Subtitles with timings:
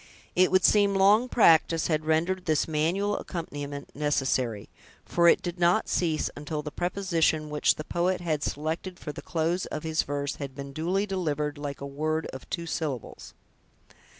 [0.35, 4.67] It would seem long practice had rendered this manual accompaniment necessary;
[5.05, 9.21] for it did not cease until the preposition which the poet had selected for the
[9.21, 13.35] close of his verse had been duly delivered like a word of two syllables.